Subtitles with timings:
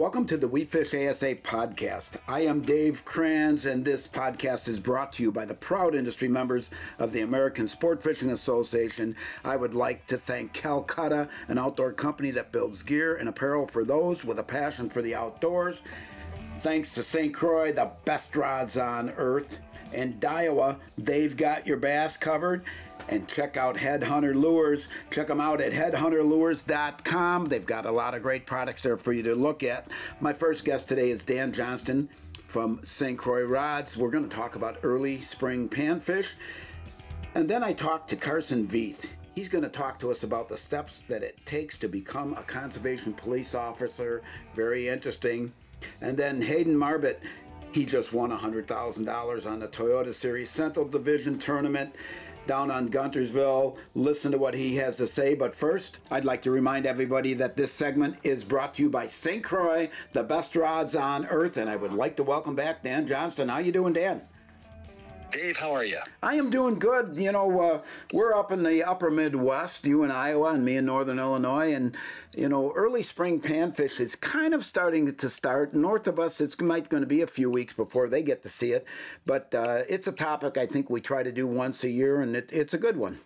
[0.00, 2.12] Welcome to the We Fish ASA podcast.
[2.26, 6.26] I am Dave Kranz, and this podcast is brought to you by the proud industry
[6.26, 9.14] members of the American Sport Fishing Association.
[9.44, 13.84] I would like to thank Calcutta, an outdoor company that builds gear and apparel for
[13.84, 15.82] those with a passion for the outdoors.
[16.60, 17.34] Thanks to St.
[17.34, 19.58] Croix, the best rods on earth.
[19.92, 22.64] And Daiwa, they've got your bass covered
[23.10, 24.86] and check out Headhunter Lures.
[25.10, 27.46] Check them out at headhunterlures.com.
[27.46, 29.88] They've got a lot of great products there for you to look at.
[30.20, 32.08] My first guest today is Dan Johnston
[32.46, 33.18] from St.
[33.18, 33.96] Croix Rods.
[33.96, 36.28] We're going to talk about early spring panfish.
[37.34, 39.06] And then I talked to Carson Veath.
[39.34, 42.42] He's going to talk to us about the steps that it takes to become a
[42.42, 44.22] conservation police officer.
[44.54, 45.52] Very interesting.
[46.00, 47.18] And then Hayden Marbut,
[47.72, 51.94] he just won $100,000 on the Toyota Series Central Division tournament
[52.46, 53.76] down on Guntersville.
[53.94, 55.34] Listen to what he has to say.
[55.34, 59.06] But first, I'd like to remind everybody that this segment is brought to you by
[59.06, 59.42] St.
[59.42, 61.56] Croix, the best rods on earth.
[61.56, 63.48] And I would like to welcome back Dan Johnston.
[63.48, 64.22] How you doing, Dan?
[65.30, 65.98] Dave, how are you?
[66.22, 67.14] I am doing good.
[67.14, 70.86] You know, uh, we're up in the upper Midwest, you in Iowa and me in
[70.86, 71.96] Northern Illinois, and
[72.36, 75.74] you know, early spring panfish is kind of starting to start.
[75.74, 78.48] North of us, it's might going to be a few weeks before they get to
[78.48, 78.84] see it,
[79.24, 82.34] but uh, it's a topic I think we try to do once a year, and
[82.34, 83.20] it, it's a good one.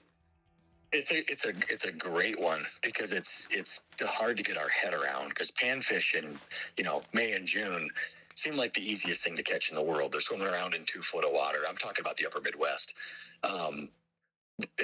[0.93, 4.69] It's a it's a it's a great one because it's it's hard to get our
[4.69, 6.39] head around because panfish in
[6.77, 7.91] you know May and June
[8.35, 10.13] seem like the easiest thing to catch in the world.
[10.13, 11.59] They're swimming around in two foot of water.
[11.69, 12.95] I'm talking about the upper Midwest.
[13.43, 13.89] Um,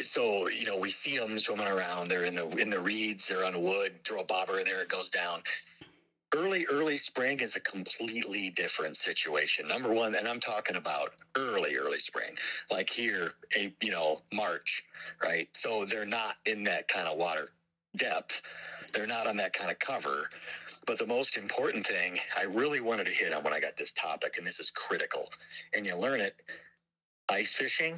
[0.02, 2.08] so you know we see them swimming around.
[2.08, 3.28] They're in the in the reeds.
[3.28, 3.92] They're on wood.
[4.04, 4.82] Throw a bobber in there.
[4.82, 5.42] It goes down.
[6.34, 9.66] Early early spring is a completely different situation.
[9.66, 12.36] Number one, and I'm talking about early early spring,
[12.70, 14.82] like here, a you know March,
[15.22, 15.48] right?
[15.52, 17.48] So they're not in that kind of water
[17.96, 18.42] depth.
[18.92, 20.28] They're not on that kind of cover.
[20.86, 23.92] But the most important thing I really wanted to hit on when I got this
[23.92, 25.28] topic, and this is critical,
[25.74, 26.34] and you learn it
[27.28, 27.96] ice fishing,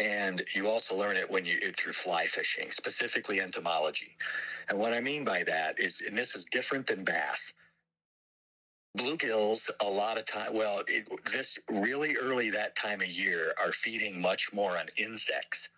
[0.00, 4.16] and you also learn it when you through fly fishing, specifically entomology.
[4.68, 7.52] And what I mean by that is, and this is different than bass.
[8.96, 13.72] Bluegills, a lot of time, well, it, this really early that time of year are
[13.72, 15.70] feeding much more on insects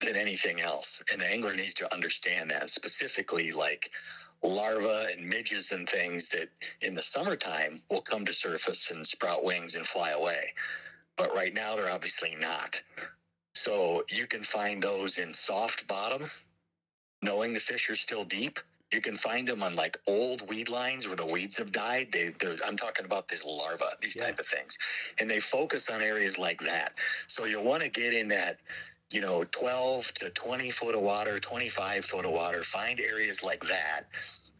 [0.00, 1.02] than anything else.
[1.10, 3.90] And the angler needs to understand that specifically like
[4.42, 6.48] larvae and midges and things that
[6.82, 10.52] in the summertime will come to surface and sprout wings and fly away.
[11.16, 12.80] But right now they're obviously not.
[13.54, 16.28] So you can find those in soft bottom,
[17.22, 18.60] knowing the fish are still deep.
[18.92, 22.08] You can find them on like old weed lines where the weeds have died.
[22.12, 22.34] They,
[22.64, 24.26] I'm talking about these larva, these yeah.
[24.26, 24.78] type of things,
[25.18, 26.92] and they focus on areas like that.
[27.26, 28.58] So you'll want to get in that
[29.10, 33.62] you know, 12 to 20 foot of water, 25 foot of water, find areas like
[33.64, 34.06] that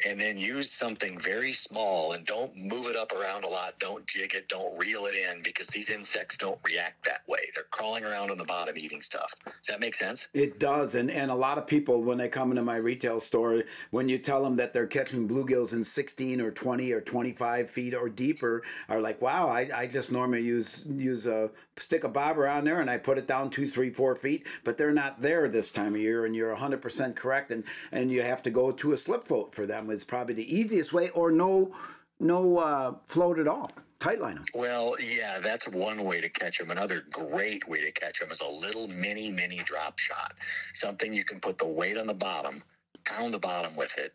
[0.04, 3.78] and then use something very small and don't move it up around a lot.
[3.78, 4.48] Don't jig it.
[4.48, 7.48] Don't reel it in because these insects don't react that way.
[7.54, 9.32] They're crawling around on the bottom eating stuff.
[9.44, 10.28] Does that make sense?
[10.34, 10.94] It does.
[10.94, 14.18] And, and a lot of people, when they come into my retail store, when you
[14.18, 18.62] tell them that they're catching bluegills in 16 or 20 or 25 feet or deeper,
[18.88, 22.80] are like, wow, I, I just normally use, use a stick a bobber on there
[22.80, 25.94] and I put it down two, three, four feet, but they're not there this time
[25.94, 26.26] of year.
[26.26, 27.50] And you're 100% correct.
[27.50, 30.54] And, and you have to go to a slip float for them is probably the
[30.56, 31.74] easiest way, or no
[32.18, 33.70] no uh, float at all.
[34.00, 34.44] Tightline them.
[34.54, 36.70] Well, yeah, that's one way to catch them.
[36.70, 40.34] Another great way to catch them is a little mini mini drop shot.
[40.74, 42.62] Something you can put the weight on the bottom,
[43.04, 44.12] pound the bottom with it,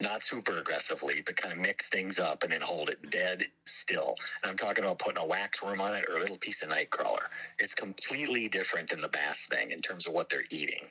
[0.00, 4.16] not super aggressively, but kind of mix things up and then hold it dead still.
[4.42, 6.68] And I'm talking about putting a wax worm on it or a little piece of
[6.68, 7.30] night crawler.
[7.58, 10.84] It's completely different than the bass thing in terms of what they're eating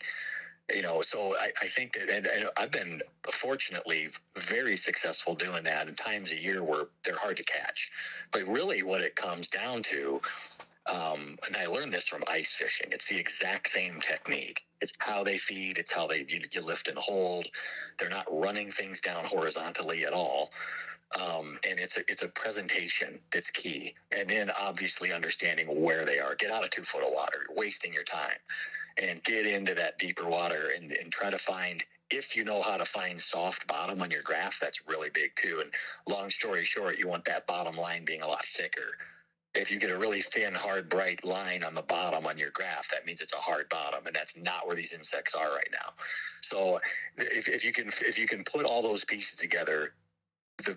[0.73, 5.63] you know, so I, I think that, and, and, I've been fortunately very successful doing
[5.63, 7.91] that in times a year where they're hard to catch.
[8.31, 10.21] But really, what it comes down to,
[10.87, 14.63] um, and I learned this from ice fishing, it's the exact same technique.
[14.81, 17.47] It's how they feed, it's how they you, you lift and hold.
[17.99, 20.51] They're not running things down horizontally at all.
[21.19, 26.19] Um, and it's a it's a presentation that's key, and then obviously understanding where they
[26.19, 26.35] are.
[26.35, 27.45] Get out of two foot of water.
[27.47, 28.37] You're wasting your time,
[29.01, 31.83] and get into that deeper water and, and try to find.
[32.11, 35.61] If you know how to find soft bottom on your graph, that's really big too.
[35.61, 35.73] And
[36.07, 38.95] long story short, you want that bottom line being a lot thicker.
[39.55, 42.89] If you get a really thin, hard, bright line on the bottom on your graph,
[42.91, 45.93] that means it's a hard bottom, and that's not where these insects are right now.
[46.41, 46.77] So,
[47.17, 49.93] if, if you can if you can put all those pieces together,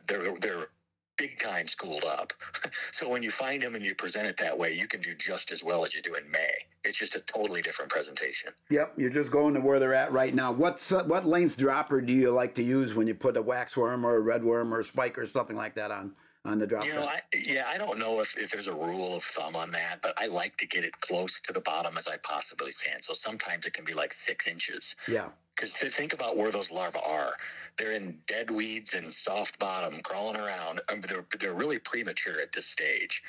[0.06, 0.68] they're they're
[1.16, 2.32] big time schooled up.
[2.92, 5.50] so when you find them and you present it that way, you can do just
[5.50, 6.52] as well as you do in May
[6.88, 8.52] It's just a totally different presentation.
[8.70, 10.50] Yep, you're just going to where they're at right now.
[10.50, 14.04] What's uh, what length dropper do you like to use when you put a waxworm
[14.04, 16.14] or a red worm or a spike or something like that on?
[16.44, 19.16] on the drop you know, I, yeah, I don't know if, if there's a rule
[19.16, 22.08] of thumb on that, but I like to get it close to the bottom as
[22.08, 23.02] I possibly can.
[23.02, 24.96] So sometimes it can be like six inches.
[25.06, 25.28] Yeah.
[25.54, 27.32] Because think about where those larvae are.
[27.76, 30.80] They're in dead weeds and soft bottom, crawling around.
[30.88, 33.22] I mean, they're, they're really premature at this stage.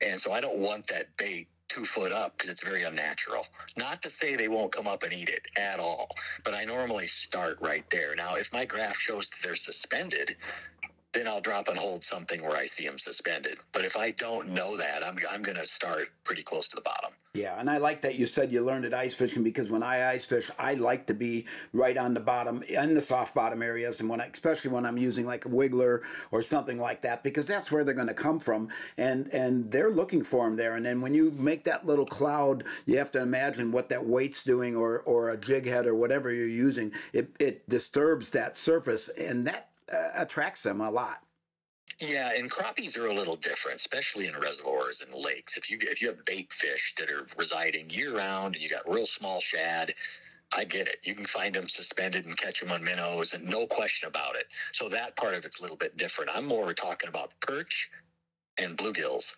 [0.00, 3.46] And so I don't want that bait two foot up because it's very unnatural.
[3.78, 6.08] Not to say they won't come up and eat it at all,
[6.44, 8.14] but I normally start right there.
[8.14, 10.36] Now, if my graph shows that they're suspended,
[11.12, 13.58] then I'll drop and hold something where I see them suspended.
[13.72, 16.82] But if I don't know that, I'm, I'm going to start pretty close to the
[16.82, 17.12] bottom.
[17.34, 20.10] Yeah, and I like that you said you learned at ice fishing because when I
[20.10, 24.00] ice fish, I like to be right on the bottom in the soft bottom areas,
[24.00, 27.46] and when I, especially when I'm using like a wiggler or something like that, because
[27.46, 28.68] that's where they're going to come from,
[28.98, 30.76] and and they're looking for them there.
[30.76, 34.44] And then when you make that little cloud, you have to imagine what that weight's
[34.44, 36.92] doing, or or a jig head or whatever you're using.
[37.14, 41.20] It it disturbs that surface, and that uh, attracts them a lot.
[42.00, 45.56] Yeah, and crappies are a little different, especially in reservoirs and lakes.
[45.56, 48.88] If you if you have bait fish that are residing year round and you got
[48.88, 49.94] real small shad,
[50.52, 50.98] I get it.
[51.02, 54.46] You can find them suspended and catch them on minnows, and no question about it.
[54.72, 56.30] So that part of it's a little bit different.
[56.34, 57.90] I'm more talking about perch
[58.58, 59.34] and bluegills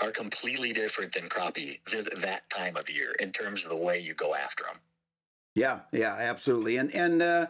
[0.00, 1.80] are completely different than crappie
[2.20, 4.80] that time of year in terms of the way you go after them.
[5.54, 6.76] Yeah, yeah, absolutely.
[6.76, 7.46] And and uh,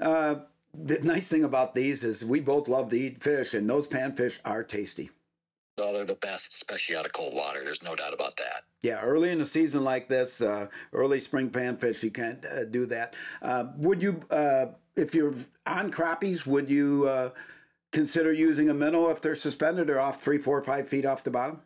[0.00, 0.34] uh,
[0.84, 4.38] the nice thing about these is we both love to eat fish, and those panfish
[4.44, 5.10] are tasty.
[5.78, 7.62] Oh, they're the best, especially out of cold water.
[7.62, 8.64] There's no doubt about that.
[8.82, 12.86] Yeah, early in a season like this, uh, early spring panfish, you can't uh, do
[12.86, 13.14] that.
[13.42, 15.34] Uh, would you, uh, if you're
[15.66, 17.30] on crappies, would you uh,
[17.92, 21.30] consider using a minnow if they're suspended or off three, four, five feet off the
[21.30, 21.60] bottom?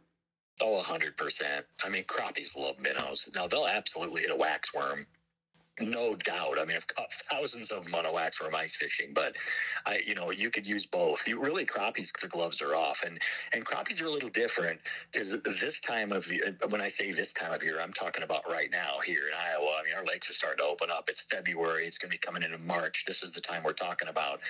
[0.61, 1.62] Oh, 100%.
[1.85, 3.31] I mean, crappies love minnows.
[3.35, 5.07] Now, they'll absolutely hit a wax worm
[5.81, 6.59] no doubt.
[6.61, 9.37] I mean, I've caught thousands of wax worm ice fishing, but
[9.87, 11.27] I, you know, you could use both.
[11.29, 13.21] You really crappies, the gloves are off, and
[13.53, 14.81] and crappies are a little different
[15.12, 16.56] because this time of year.
[16.71, 19.77] When I say this time of year, I'm talking about right now here in Iowa.
[19.81, 21.05] I mean, our lakes are starting to open up.
[21.09, 21.87] It's February.
[21.87, 23.05] It's going to be coming into March.
[23.06, 24.41] This is the time we're talking about.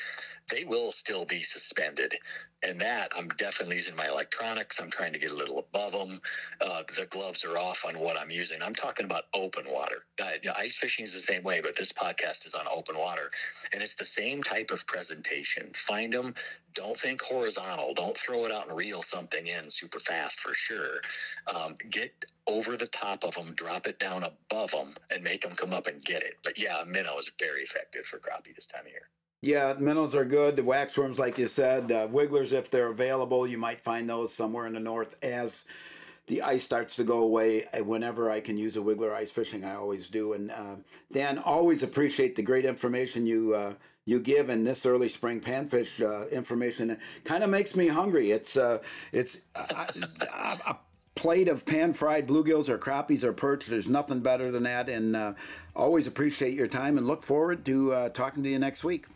[0.50, 2.14] They will still be suspended,
[2.62, 4.80] and that I'm definitely using my electronics.
[4.80, 6.20] I'm trying to get a little above them.
[6.60, 8.62] Uh, the gloves are off on what I'm using.
[8.62, 10.04] I'm talking about open water.
[10.42, 13.30] You know, ice fishing is the same way, but this podcast is on open water,
[13.72, 15.70] and it's the same type of presentation.
[15.74, 16.34] Find them.
[16.74, 17.94] Don't think horizontal.
[17.94, 21.00] Don't throw it out and reel something in super fast for sure.
[21.52, 22.12] Um, get
[22.46, 25.86] over the top of them, drop it down above them, and make them come up
[25.86, 26.34] and get it.
[26.44, 29.08] But yeah, minnow is very effective for crappie this time of year.
[29.42, 30.56] Yeah, minnows are good.
[30.56, 34.66] The waxworms, like you said, uh, wigglers, if they're available, you might find those somewhere
[34.66, 35.64] in the north as
[36.26, 37.64] the ice starts to go away.
[37.82, 40.34] Whenever I can use a wiggler ice fishing, I always do.
[40.34, 40.76] And uh,
[41.10, 46.02] Dan, always appreciate the great information you uh, you give in this early spring panfish
[46.02, 46.98] uh, information.
[47.24, 48.32] Kind of makes me hungry.
[48.32, 50.76] It's uh, it's a
[51.14, 53.64] plate of pan fried bluegills or crappies or perch.
[53.64, 54.90] There's nothing better than that.
[54.90, 55.32] And uh,
[55.74, 59.06] always appreciate your time and look forward to talking to you next week.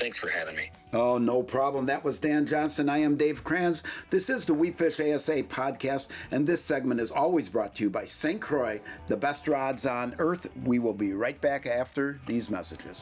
[0.00, 0.70] Thanks for having me.
[0.94, 1.84] Oh, no problem.
[1.84, 2.88] That was Dan Johnston.
[2.88, 3.82] I am Dave Kranz.
[4.08, 7.90] This is the We Fish ASA podcast, and this segment is always brought to you
[7.90, 8.40] by St.
[8.40, 10.50] Croix, the best rods on earth.
[10.64, 12.96] We will be right back after these messages.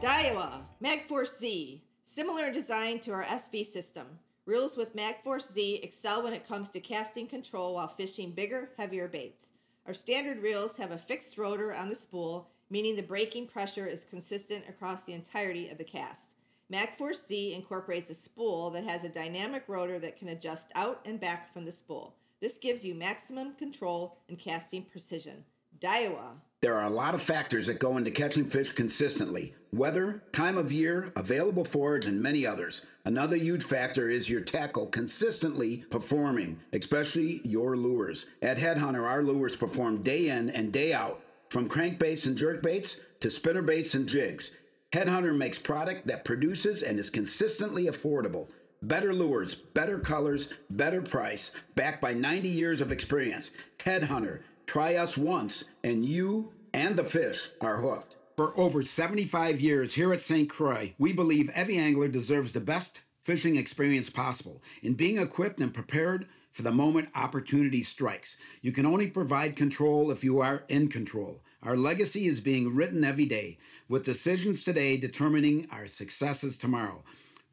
[0.00, 4.08] Daiwa MagForce Z, similar in design to our SV system.
[4.44, 9.06] Reels with MagForce Z excel when it comes to casting control while fishing bigger, heavier
[9.06, 9.50] baits.
[9.86, 14.02] Our standard reels have a fixed rotor on the spool meaning the braking pressure is
[14.02, 16.32] consistent across the entirety of the cast.
[16.72, 21.20] MagForce Z incorporates a spool that has a dynamic rotor that can adjust out and
[21.20, 22.14] back from the spool.
[22.40, 25.44] This gives you maximum control and casting precision.
[25.80, 26.38] Daiwa.
[26.62, 30.70] There are a lot of factors that go into catching fish consistently weather, time of
[30.70, 32.82] year, available forage, and many others.
[33.04, 38.26] Another huge factor is your tackle consistently performing, especially your lures.
[38.40, 41.21] At Headhunter, our lures perform day in and day out
[41.52, 44.52] from crankbaits and jerkbaits to spinnerbaits and jigs,
[44.90, 48.48] Headhunter makes product that produces and is consistently affordable.
[48.80, 53.50] Better lures, better colors, better price, backed by 90 years of experience.
[53.80, 58.16] Headhunter, try us once, and you and the fish are hooked.
[58.34, 60.48] For over 75 years here at St.
[60.48, 65.74] Croix, we believe every angler deserves the best fishing experience possible in being equipped and
[65.74, 68.36] prepared for the moment opportunity strikes.
[68.60, 71.40] You can only provide control if you are in control.
[71.62, 77.02] Our legacy is being written every day, with decisions today determining our successes tomorrow.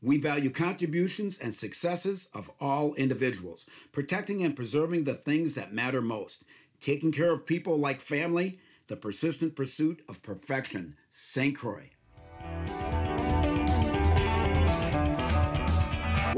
[0.01, 6.01] We value contributions and successes of all individuals, protecting and preserving the things that matter
[6.01, 6.43] most,
[6.81, 10.95] taking care of people like family, the persistent pursuit of perfection.
[11.11, 11.55] St.
[11.55, 11.89] Croix.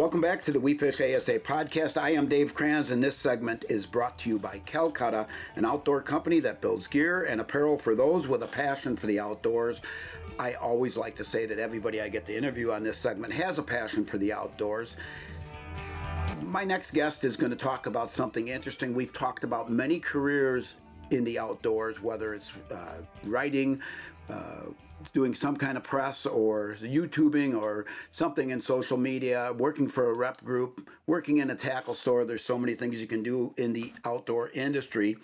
[0.02, 1.96] Welcome back to the We Fish ASA podcast.
[1.96, 6.02] I am Dave Kranz, and this segment is brought to you by Calcutta, an outdoor
[6.02, 9.80] company that builds gear and apparel for those with a passion for the outdoors.
[10.40, 13.60] I always like to say that everybody I get to interview on this segment has
[13.60, 14.98] a passion for the outdoors.
[16.42, 18.96] My next guest is going to talk about something interesting.
[18.96, 20.78] We've talked about many careers
[21.12, 23.80] in the outdoors, whether it's uh, writing,
[24.32, 24.72] uh,
[25.14, 30.18] doing some kind of press or YouTubing or something in social media, working for a
[30.18, 32.26] rep group, working in a tackle store.
[32.26, 35.18] There's so many things you can do in the outdoor industry.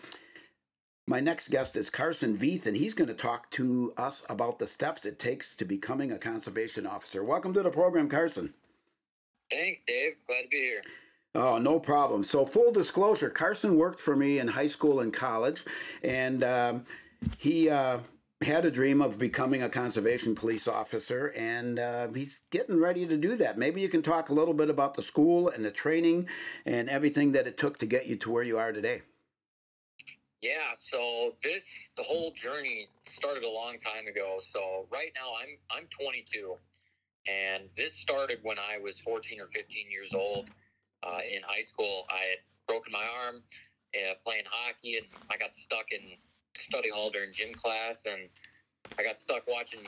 [1.09, 4.67] My next guest is Carson Veath, and he's going to talk to us about the
[4.67, 7.23] steps it takes to becoming a conservation officer.
[7.23, 8.53] Welcome to the program, Carson.
[9.49, 10.15] Thanks, Dave.
[10.27, 10.81] Glad to be here.
[11.33, 12.25] Oh, no problem.
[12.25, 15.63] So, full disclosure Carson worked for me in high school and college,
[16.03, 16.85] and um,
[17.37, 17.69] he.
[17.69, 17.99] Uh,
[18.41, 23.17] had a dream of becoming a conservation police officer, and uh, he's getting ready to
[23.17, 23.57] do that.
[23.57, 26.27] Maybe you can talk a little bit about the school and the training
[26.65, 29.01] and everything that it took to get you to where you are today.
[30.41, 31.63] Yeah, so this
[31.97, 34.37] the whole journey started a long time ago.
[34.53, 36.53] So right now I'm I'm 22,
[37.27, 40.49] and this started when I was 14 or 15 years old.
[41.03, 43.41] Uh, in high school, I had broken my arm
[43.95, 46.01] uh, playing hockey, and I got stuck in
[46.65, 48.29] study hall during gym class, and
[48.97, 49.85] I got stuck watching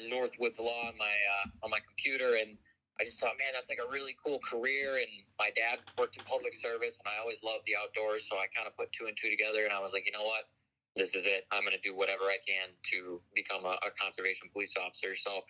[0.00, 2.56] Northwoods Law on my uh, on my computer, and
[3.00, 4.96] I just thought, man, that's like a really cool career.
[5.00, 8.48] And my dad worked in public service, and I always loved the outdoors, so I
[8.52, 10.48] kind of put two and two together, and I was like, you know what,
[10.96, 11.44] this is it.
[11.52, 15.16] I'm going to do whatever I can to become a, a conservation police officer.
[15.16, 15.44] So.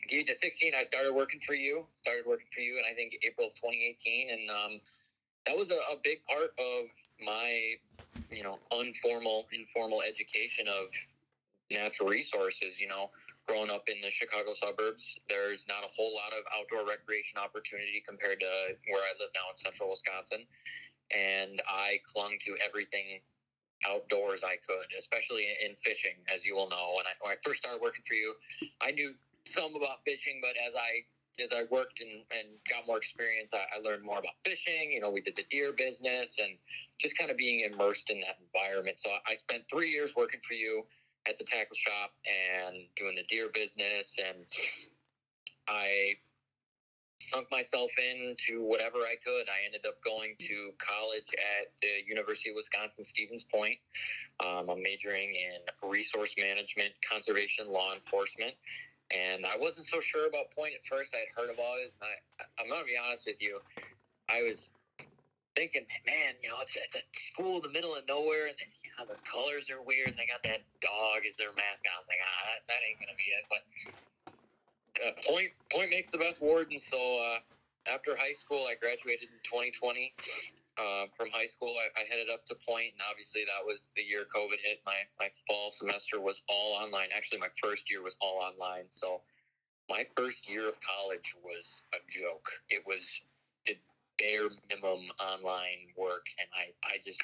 [0.00, 1.86] At the age of 16, I started working for you.
[2.02, 4.72] Started working for you, and I think April of 2018, and um,
[5.46, 6.90] that was a, a big part of
[7.22, 7.76] my
[8.30, 10.92] you know informal informal education of
[11.70, 13.10] natural resources you know.
[13.48, 17.98] Growing up in the chicago suburbs there's not a whole lot of outdoor recreation opportunity
[18.06, 18.52] compared to
[18.86, 20.46] where i live now in central wisconsin.
[21.10, 23.18] And i clung to everything
[23.88, 26.94] outdoors i could especially in fishing as you will know.
[26.94, 28.38] When i, when I first started working for you
[28.78, 29.16] i knew
[29.50, 31.02] some about fishing but as i
[31.40, 34.92] as I worked and, and got more experience, I, I, learned more about fishing.
[34.92, 36.58] You know, we did the deer business and
[37.00, 38.96] just kind of being immersed in that environment.
[39.02, 40.84] So I spent three years working for you
[41.28, 44.08] at the tackle shop and doing the deer business.
[44.20, 44.44] And
[45.68, 46.16] I
[47.28, 49.44] sunk myself into whatever I could.
[49.48, 53.76] I ended up going to college at the University of Wisconsin Stevens Point.
[54.40, 58.56] Um, I'm majoring in resource management, conservation, law enforcement.
[59.12, 61.12] And I wasn't so sure about Point at first.
[61.12, 61.92] I had heard about it.
[62.00, 62.16] I,
[62.56, 63.60] I'm going to be honest with you.
[64.30, 64.69] I was
[65.60, 67.04] thinking, man, you know, it's, it's a
[67.36, 70.16] school in the middle of nowhere, and then, you know, the colors are weird, and
[70.16, 71.92] they got that dog as their mascot.
[71.92, 73.44] I was like, ah, that, that ain't gonna be it.
[73.52, 73.62] But
[75.04, 76.80] uh, Point Point makes the best warden.
[76.88, 77.44] So uh,
[77.92, 80.16] after high school, I graduated in 2020.
[80.80, 84.00] Uh, from high school, I, I headed up to Point, and obviously that was the
[84.00, 84.80] year COVID hit.
[84.88, 87.12] My my fall semester was all online.
[87.12, 88.88] Actually, my first year was all online.
[88.88, 89.20] So
[89.92, 92.48] my first year of college was a joke.
[92.72, 93.04] It was
[94.20, 97.18] bare minimum online work, and I, I just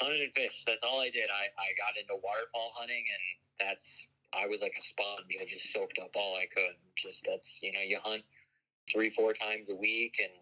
[0.00, 0.64] hunted and fished.
[0.66, 1.28] That's all I did.
[1.28, 3.24] I, I got into waterfowl hunting, and
[3.60, 3.84] that's
[4.32, 5.30] I was like a sponge.
[5.36, 6.74] I just soaked up all I could.
[6.96, 8.24] Just that's you know you hunt
[8.90, 10.32] three four times a week, and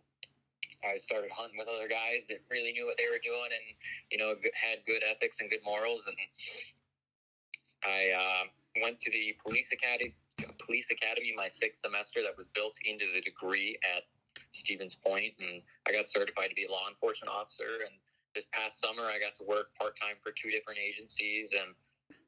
[0.86, 3.66] I started hunting with other guys that really knew what they were doing, and
[4.08, 6.06] you know had good ethics and good morals.
[6.06, 6.16] And
[7.84, 8.42] I uh,
[8.80, 10.14] went to the police academy.
[10.66, 14.02] Police Academy my sixth semester that was built into the degree at
[14.52, 17.84] Stevens Point, and I got certified to be a law enforcement officer.
[17.84, 17.94] And
[18.34, 21.74] this past summer, I got to work part time for two different agencies, and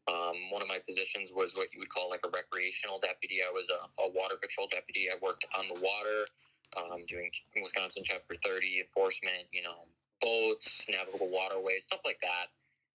[0.04, 3.40] um, one of my positions was what you would call like a recreational deputy.
[3.40, 5.08] I was a, a water patrol deputy.
[5.08, 6.28] I worked on the water,
[6.76, 9.88] um, doing Wisconsin Chapter 30 enforcement, you know,
[10.20, 12.52] boats, navigable waterways, stuff like that.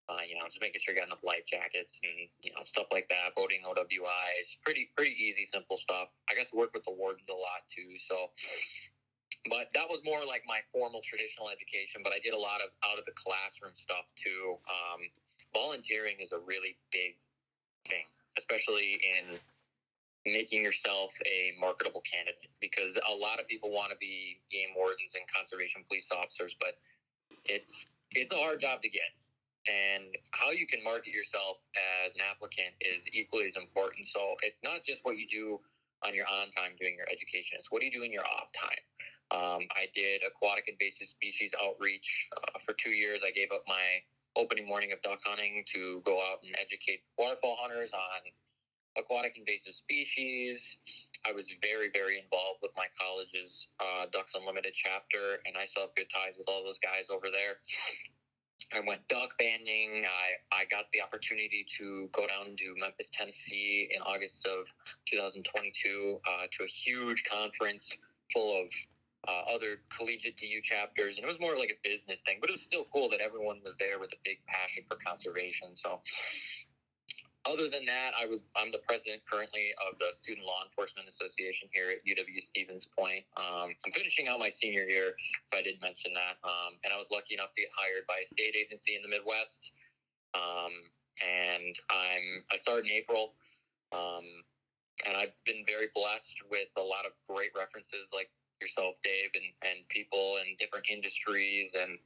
[0.09, 2.89] Uh, you know, just making sure you got enough life jackets and you know stuff
[2.89, 3.33] like that.
[3.37, 6.09] Boating OWIs, pretty pretty easy, simple stuff.
[6.25, 8.33] I got to work with the wardens a lot too, so
[9.47, 12.03] but that was more like my formal traditional education.
[12.03, 14.59] But I did a lot of out of the classroom stuff too.
[14.67, 14.99] Um,
[15.55, 17.15] volunteering is a really big
[17.87, 18.03] thing,
[18.35, 19.39] especially in
[20.27, 25.15] making yourself a marketable candidate because a lot of people want to be game wardens
[25.15, 26.75] and conservation police officers, but
[27.47, 29.15] it's it's a hard job to get.
[29.67, 34.07] And how you can market yourself as an applicant is equally as important.
[34.07, 35.59] So it's not just what you do
[36.03, 37.59] on your on time doing your education.
[37.59, 38.83] It's what do you do in your off time?
[39.31, 43.21] Um, I did aquatic invasive species outreach uh, for two years.
[43.25, 44.01] I gave up my
[44.35, 48.21] opening morning of duck hunting to go out and educate waterfowl hunters on
[48.97, 50.57] aquatic invasive species.
[51.25, 55.87] I was very, very involved with my college's uh, Ducks Unlimited chapter, and I still
[55.89, 57.61] have good ties with all those guys over there.
[58.73, 60.05] I went duck banding.
[60.05, 64.65] I, I got the opportunity to go down to Memphis, Tennessee in August of
[65.09, 65.41] 2022
[66.21, 67.89] uh, to a huge conference
[68.33, 68.67] full of
[69.27, 71.17] uh, other collegiate DU chapters.
[71.17, 73.59] And it was more like a business thing, but it was still cool that everyone
[73.63, 75.75] was there with a big passion for conservation.
[75.75, 75.99] So
[77.47, 81.71] other than that, I was I'm the president currently of the Student Law Enforcement Association
[81.71, 83.23] here at UW Stevens Point.
[83.39, 86.97] Um, I'm finishing out my senior year, if I didn't mention that, um, and I
[86.99, 89.71] was lucky enough to get hired by a state agency in the Midwest.
[90.35, 90.73] Um,
[91.23, 93.33] and I'm I started in April,
[93.95, 94.27] um,
[95.07, 98.29] and I've been very blessed with a lot of great references like
[98.61, 101.97] yourself, Dave, and and people in different industries and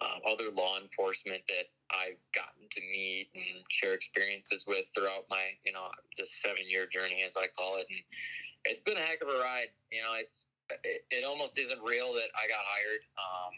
[0.00, 5.56] um, other law enforcement that I've gotten to meet and share experiences with throughout my,
[5.64, 5.88] you know,
[6.18, 7.86] the seven year journey, as I call it.
[7.88, 8.00] And
[8.68, 9.72] it's been a heck of a ride.
[9.88, 10.36] You know, it's,
[10.84, 13.02] it, it almost isn't real that I got hired.
[13.16, 13.52] Um,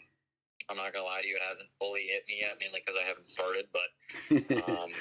[0.69, 3.03] I'm not gonna lie to you, it hasn't fully hit me yet, mainly because I
[3.03, 3.65] haven't started.
[3.73, 3.89] But
[4.69, 4.93] um,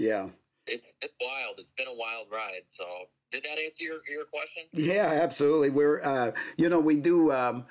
[0.00, 0.26] yeah,
[0.66, 1.60] it, it's wild.
[1.60, 2.64] It's been a wild ride.
[2.72, 4.64] So, did that answer your your question?
[4.72, 5.70] Yeah, absolutely.
[5.70, 7.32] We're, uh, you know, we do.
[7.32, 7.66] Um,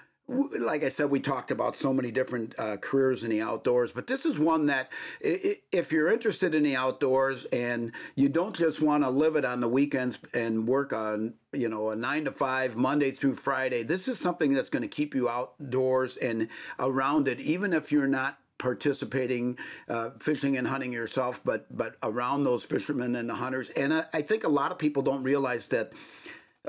[0.60, 4.08] like I said, we talked about so many different uh, careers in the outdoors, but
[4.08, 4.90] this is one that
[5.22, 9.62] if you're interested in the outdoors and you don't just want to live it on
[9.62, 14.10] the weekends and work on, you know, a nine to five, Monday through Friday, this
[14.10, 18.38] is something that's going to keep you outdoors and around it, even if you're not
[18.58, 19.58] participating
[19.90, 23.70] uh, fishing and hunting yourself but but around those fishermen and the hunters.
[23.72, 25.94] And I, I think a lot of people don't realize that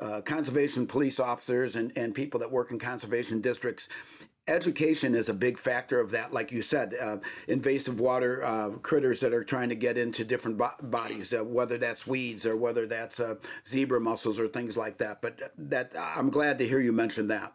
[0.00, 3.88] uh, conservation police officers and, and people that work in conservation districts
[4.47, 9.21] education is a big factor of that like you said uh, invasive water uh, critters
[9.21, 12.87] that are trying to get into different bo- bodies uh, whether that's weeds or whether
[12.87, 13.35] that's uh,
[13.66, 15.20] zebra mussels or things like that.
[15.20, 17.55] But that i'm glad to hear you mention that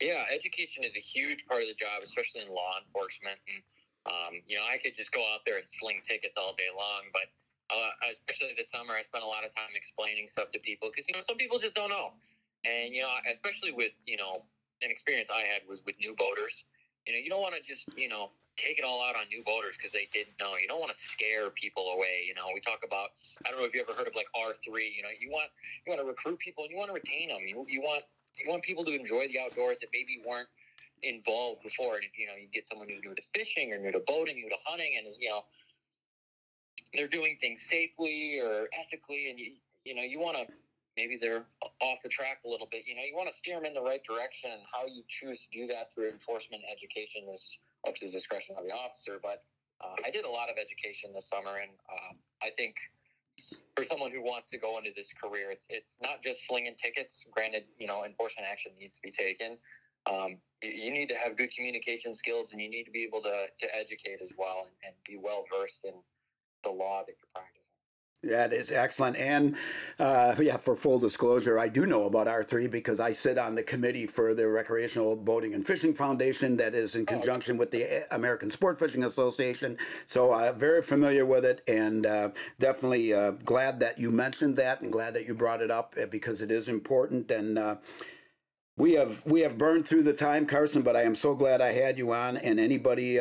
[0.00, 3.60] yeah education is a huge part of the job especially in law enforcement and
[4.06, 7.06] um, you know i could just go out there and sling tickets all day long
[7.12, 7.28] but
[7.68, 11.04] uh, especially this summer, I spent a lot of time explaining stuff to people because
[11.04, 12.16] you know some people just don't know,
[12.64, 14.44] and you know especially with you know
[14.80, 16.64] an experience I had was with new boaters.
[17.04, 19.44] You know, you don't want to just you know take it all out on new
[19.44, 20.56] boaters because they didn't know.
[20.56, 22.24] You don't want to scare people away.
[22.24, 23.12] You know, we talk about
[23.44, 24.88] I don't know if you ever heard of like R three.
[24.88, 25.52] You know, you want
[25.84, 27.44] you want to recruit people and you want to retain them.
[27.44, 28.08] You you want
[28.42, 30.48] you want people to enjoy the outdoors that maybe weren't
[31.02, 31.96] involved before.
[31.96, 34.36] And if you know you get someone who's new to fishing or new to boating,
[34.36, 35.42] new to hunting, and you know
[36.94, 39.52] they're doing things safely or ethically, and you
[39.84, 40.44] you know you want to
[40.98, 42.82] maybe they're off the track a little bit.
[42.90, 45.38] You know, you want to steer them in the right direction, and how you choose
[45.38, 47.38] to do that through enforcement education is
[47.86, 49.22] up to the discretion of the officer.
[49.22, 49.46] But
[49.78, 52.74] uh, I did a lot of education this summer, and uh, I think
[53.76, 57.24] for someone who wants to go into this career, it's it's not just slinging tickets.
[57.30, 59.58] Granted, you know, enforcement action needs to be taken.
[60.10, 63.46] Um, you need to have good communication skills, and you need to be able to
[63.46, 65.94] to educate as well, and, and be well versed in
[66.64, 67.57] the law that you're practicing.
[68.24, 69.16] That is excellent.
[69.16, 69.54] And
[70.00, 73.62] uh, yeah, for full disclosure, I do know about R3 because I sit on the
[73.62, 78.50] committee for the Recreational Boating and Fishing Foundation that is in conjunction with the American
[78.50, 79.78] Sport Fishing Association.
[80.08, 84.56] So I'm uh, very familiar with it and uh, definitely uh, glad that you mentioned
[84.56, 87.30] that and glad that you brought it up uh, because it is important.
[87.30, 87.76] And uh,
[88.76, 91.70] we have we have burned through the time, Carson, but I am so glad I
[91.70, 92.36] had you on.
[92.36, 93.20] And anybody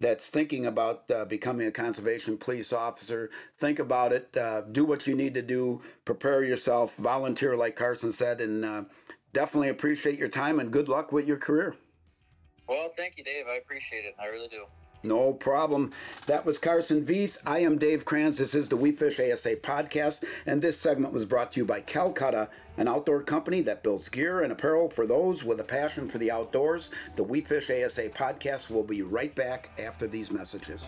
[0.00, 4.34] that's thinking about uh, becoming a conservation police officer, think about it.
[4.36, 5.82] Uh, do what you need to do.
[6.04, 6.96] Prepare yourself.
[6.96, 8.82] Volunteer, like Carson said, and uh,
[9.32, 11.76] definitely appreciate your time and good luck with your career.
[12.66, 13.46] Well, thank you, Dave.
[13.46, 14.14] I appreciate it.
[14.20, 14.64] I really do.
[15.02, 15.92] No problem.
[16.26, 17.38] That was Carson Veath.
[17.46, 18.36] I am Dave Kranz.
[18.36, 21.80] This is the We Fish ASA podcast, and this segment was brought to you by
[21.80, 26.18] Calcutta, an outdoor company that builds gear and apparel for those with a passion for
[26.18, 26.90] the outdoors.
[27.16, 30.82] The We Fish ASA podcast will be right back after these messages.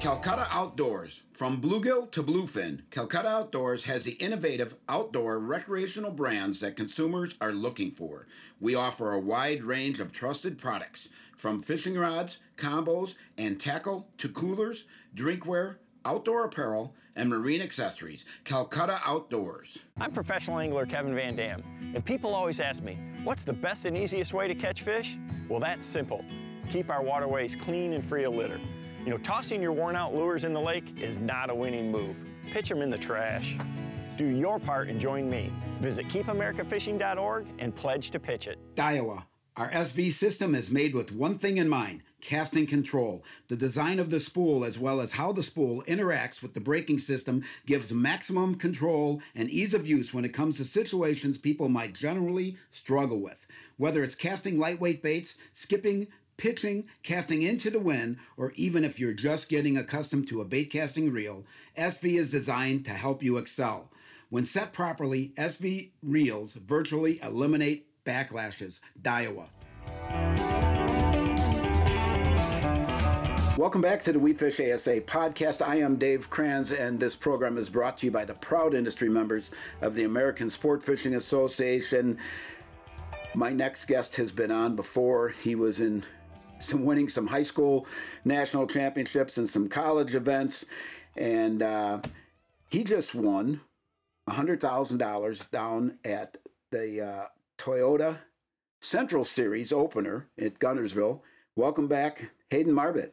[0.00, 1.22] Calcutta Outdoors.
[1.32, 7.52] From bluegill to bluefin, Calcutta Outdoors has the innovative outdoor recreational brands that consumers are
[7.52, 8.26] looking for.
[8.60, 11.08] We offer a wide range of trusted products
[11.38, 18.24] from fishing rods, combos, and tackle to coolers, drinkware, outdoor apparel, and marine accessories.
[18.44, 19.78] Calcutta Outdoors.
[20.00, 21.62] I'm professional angler Kevin Van Dam,
[21.94, 25.16] and people always ask me, what's the best and easiest way to catch fish?
[25.48, 26.24] Well, that's simple.
[26.70, 28.60] Keep our waterways clean and free of litter.
[29.04, 32.16] You know, tossing your worn out lures in the lake is not a winning move.
[32.50, 33.56] pitch them in the trash.
[34.16, 35.52] Do your part and join me.
[35.80, 38.58] Visit keepamericafishing.org and pledge to pitch it.
[38.74, 39.22] Daiwa.
[39.58, 43.24] Our SV system is made with one thing in mind casting control.
[43.48, 47.00] The design of the spool, as well as how the spool interacts with the braking
[47.00, 51.92] system, gives maximum control and ease of use when it comes to situations people might
[51.92, 53.48] generally struggle with.
[53.78, 59.12] Whether it's casting lightweight baits, skipping, pitching, casting into the wind, or even if you're
[59.12, 61.44] just getting accustomed to a bait casting reel,
[61.76, 63.90] SV is designed to help you excel.
[64.30, 68.80] When set properly, SV reels virtually eliminate backlashes.
[69.02, 69.48] Daiwa.
[73.58, 75.66] Welcome back to the We Fish ASA podcast.
[75.66, 79.10] I am Dave Kranz, and this program is brought to you by the proud industry
[79.10, 79.50] members
[79.82, 82.18] of the American Sport Fishing Association.
[83.34, 85.30] My next guest has been on before.
[85.42, 86.04] He was in
[86.60, 87.86] some winning some high school
[88.24, 90.64] national championships and some college events,
[91.16, 92.00] and uh,
[92.70, 93.60] he just won
[94.30, 96.36] $100,000 down at
[96.70, 97.24] the uh,
[97.58, 98.20] Toyota
[98.80, 101.20] Central Series opener at Guntersville.
[101.56, 103.10] Welcome back, Hayden Marbut.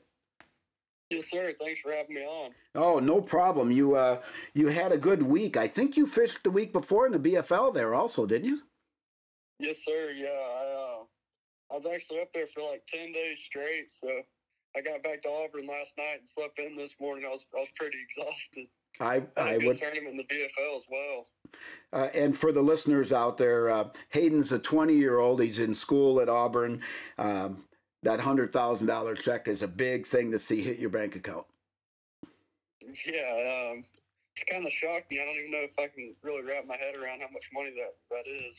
[1.10, 1.54] Yes, sir.
[1.60, 2.52] Thanks for having me on.
[2.74, 3.72] Oh, no problem.
[3.72, 4.22] You uh,
[4.54, 5.58] you had a good week.
[5.58, 8.62] I think you fished the week before in the BFL there also, didn't you?
[9.60, 10.12] Yes, sir.
[10.16, 11.04] Yeah, I uh,
[11.72, 13.88] I was actually up there for like ten days straight.
[14.04, 14.10] So
[14.76, 17.26] I got back to Auburn last night and slept in this morning.
[17.26, 18.68] I was I was pretty exhausted.
[19.00, 19.78] I I would.
[19.78, 21.26] tournament in the BFL as well.
[21.94, 25.42] Uh, and for the listeners out there, uh, Hayden's a 20 year old.
[25.42, 26.82] He's in school at Auburn.
[27.18, 27.66] Um,
[28.04, 31.46] that hundred thousand dollar check is a big thing to see hit your bank account.
[32.82, 33.84] Yeah, um,
[34.36, 35.20] it's kind of shocked me.
[35.22, 37.72] I don't even know if I can really wrap my head around how much money
[37.76, 38.56] that that is.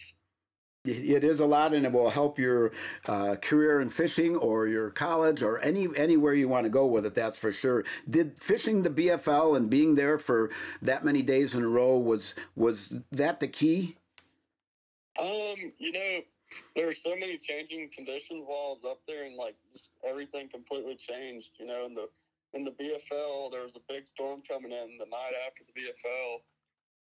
[0.87, 2.73] It is a lot, and it will help your
[3.07, 7.05] uh, career in fishing or your college or any anywhere you want to go with
[7.07, 7.15] it.
[7.15, 7.85] That's for sure.
[8.09, 10.51] Did fishing the BFL and being there for
[10.83, 13.97] that many days in a row was was that the key?
[15.19, 16.21] Um, you know,
[16.75, 20.49] there were so many changing conditions while I was up there, and like just everything
[20.49, 21.49] completely changed.
[21.59, 22.09] You know, in the
[22.53, 26.41] in the BFL, there was a big storm coming in the night after the BFL,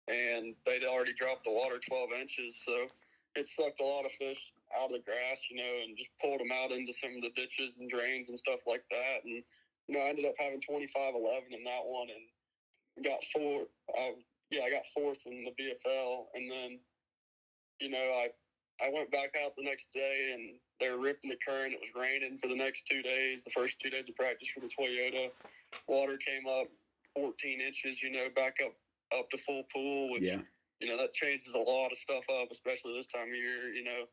[0.08, 2.86] and they'd already dropped the water 12 inches, so
[3.34, 4.40] it sucked a lot of fish
[4.76, 7.32] out of the grass, you know, and just pulled them out into some of the
[7.36, 9.24] ditches and drains and stuff like that.
[9.24, 9.42] And
[9.88, 12.24] you know, I ended up having 25 11 in that one, and
[13.04, 13.68] got four.
[13.92, 14.16] Uh,
[14.50, 16.78] yeah, I got fourth in the BFL, and then
[17.80, 18.28] you know, I
[18.80, 21.74] I went back out the next day and they were ripping the current.
[21.74, 23.40] It was raining for the next two days.
[23.44, 25.30] The first two days of practice for the Toyota,
[25.86, 26.66] water came up
[27.14, 28.02] 14 inches.
[28.02, 28.74] You know, back up
[29.16, 30.40] up to full pool, which Yeah,
[30.82, 33.70] you know that changes a lot of stuff up, especially this time of year.
[33.70, 34.10] You know,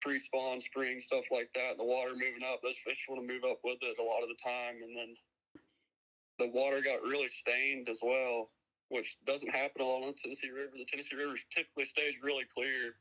[0.00, 1.76] pre-spawn, spring stuff like that.
[1.76, 4.30] The water moving up, those fish want to move up with it a lot of
[4.30, 5.18] the time, and then
[6.38, 8.54] the water got really stained as well,
[8.88, 10.78] which doesn't happen along the Tennessee River.
[10.78, 12.94] The Tennessee River typically stays really clear.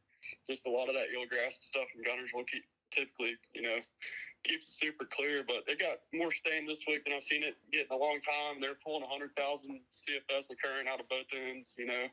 [0.49, 3.77] Just a lot of that eelgrass stuff and gunners will keep typically, you know,
[4.45, 5.43] keeps it super clear.
[5.45, 8.21] But they got more stained this week than I've seen it get in a long
[8.21, 8.61] time.
[8.61, 12.05] They're pulling 100,000 CFS of current out of both ends, you know,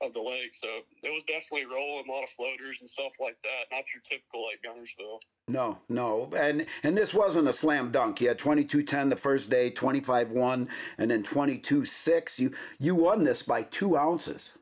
[0.00, 0.52] of the lake.
[0.60, 0.68] So
[1.02, 3.72] it was definitely rolling a lot of floaters and stuff like that.
[3.72, 5.18] Not your typical Lake Guntersville.
[5.48, 8.20] no, no, and and this wasn't a slam dunk.
[8.20, 11.84] You had twenty two ten the first day, twenty five one, and then twenty two
[11.84, 12.38] six.
[12.38, 14.52] You you won this by two ounces.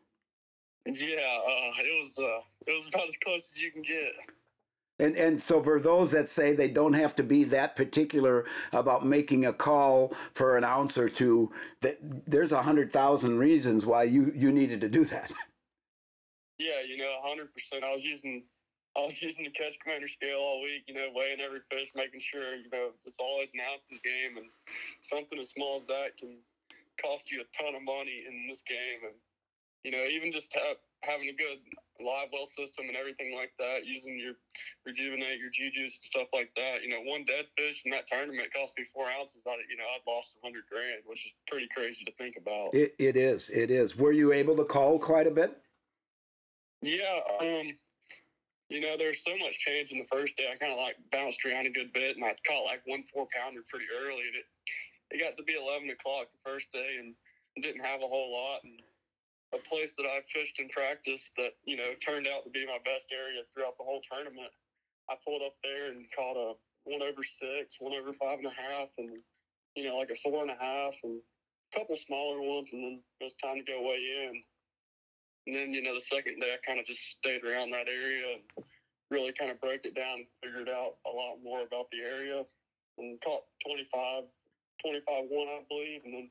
[0.86, 4.12] Yeah, uh, it was uh, it was about as close as you can get.
[5.00, 9.06] And and so for those that say they don't have to be that particular about
[9.06, 14.04] making a call for an ounce or two, that there's a hundred thousand reasons why
[14.04, 15.32] you you needed to do that.
[16.60, 17.88] Yeah, you know, hundred percent.
[17.88, 18.44] I was using
[18.92, 22.20] I was using the catch commander scale all week, you know, weighing every fish, making
[22.20, 24.44] sure, you know, it's always an ounce ounces game and
[25.08, 26.36] something as small as that can
[27.00, 29.16] cost you a ton of money in this game and
[29.84, 31.58] you know, even just have, having a good
[32.04, 34.34] live well system and everything like that, using your
[34.86, 36.82] Rejuvenade, your juice and stuff like that.
[36.82, 39.42] You know, one dead fish in that tournament cost me four ounces.
[39.46, 42.74] I, you know, I'd lost a hundred grand, which is pretty crazy to think about.
[42.74, 43.96] It it is it is.
[43.96, 45.56] Were you able to call quite a bit?
[46.82, 47.76] Yeah, um,
[48.70, 50.48] you know, there's so much change in the first day.
[50.50, 53.28] I kind of like bounced around a good bit, and I caught like one four
[53.36, 54.24] pounder pretty early.
[54.26, 54.46] And it
[55.10, 57.14] it got to be eleven o'clock the first day, and
[57.62, 58.64] didn't have a whole lot.
[58.64, 58.80] And
[59.52, 62.78] a place that I fished and practiced that you know turned out to be my
[62.84, 64.52] best area throughout the whole tournament.
[65.10, 68.54] I pulled up there and caught a one over six, one over five and a
[68.54, 69.18] half, and
[69.74, 72.96] you know like a four and a half, and a couple smaller ones, and then
[73.20, 74.42] it was time to go weigh in.
[75.46, 78.38] And then, you know, the second day, I kind of just stayed around that area
[78.38, 78.64] and
[79.10, 82.44] really kind of broke it down and figured out a lot more about the area
[82.98, 84.24] and caught 25,
[84.84, 86.02] 25 1, I believe.
[86.04, 86.30] And then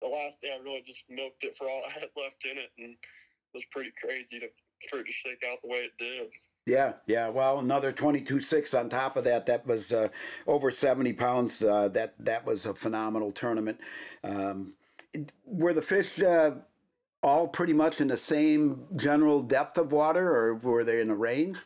[0.00, 2.70] the last day I really just milked it for all I had left in it,
[2.78, 4.48] and it was pretty crazy to
[4.90, 6.28] for it to shake out the way it did.
[6.66, 7.28] Yeah, yeah.
[7.28, 9.46] Well, another twenty-two six on top of that.
[9.46, 10.08] That was uh,
[10.46, 11.62] over seventy pounds.
[11.62, 13.78] Uh, that that was a phenomenal tournament.
[14.22, 14.72] Um,
[15.44, 16.52] were the fish uh,
[17.22, 21.14] all pretty much in the same general depth of water, or were they in a
[21.14, 21.58] range?